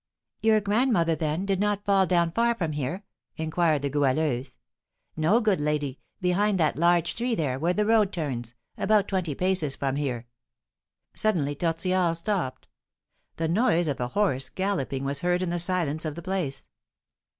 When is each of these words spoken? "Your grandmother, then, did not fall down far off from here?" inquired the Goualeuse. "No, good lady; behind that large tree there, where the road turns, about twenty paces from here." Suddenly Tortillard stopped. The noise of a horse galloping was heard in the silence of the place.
"Your 0.41 0.59
grandmother, 0.61 1.13
then, 1.15 1.45
did 1.45 1.59
not 1.59 1.85
fall 1.85 2.07
down 2.07 2.31
far 2.31 2.49
off 2.49 2.57
from 2.57 2.71
here?" 2.71 3.03
inquired 3.37 3.83
the 3.83 3.89
Goualeuse. 3.91 4.57
"No, 5.15 5.39
good 5.41 5.61
lady; 5.61 5.99
behind 6.19 6.59
that 6.59 6.75
large 6.75 7.13
tree 7.15 7.35
there, 7.35 7.59
where 7.59 7.71
the 7.75 7.85
road 7.85 8.11
turns, 8.11 8.55
about 8.79 9.07
twenty 9.07 9.35
paces 9.35 9.75
from 9.75 9.97
here." 9.97 10.25
Suddenly 11.15 11.53
Tortillard 11.53 12.17
stopped. 12.17 12.67
The 13.35 13.47
noise 13.47 13.87
of 13.87 13.99
a 13.99 14.07
horse 14.07 14.49
galloping 14.49 15.05
was 15.05 15.21
heard 15.21 15.43
in 15.43 15.51
the 15.51 15.59
silence 15.59 16.03
of 16.03 16.15
the 16.15 16.23
place. 16.23 16.65